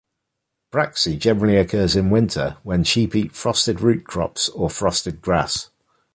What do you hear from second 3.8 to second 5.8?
root crops, or frosted grass.